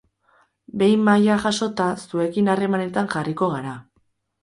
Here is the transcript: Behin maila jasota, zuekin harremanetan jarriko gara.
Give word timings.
Behin 0.83 1.03
maila 1.09 1.35
jasota, 1.45 1.91
zuekin 2.09 2.53
harremanetan 2.57 3.15
jarriko 3.15 3.55
gara. 3.57 3.81